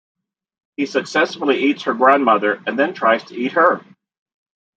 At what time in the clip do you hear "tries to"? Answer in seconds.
2.95-3.35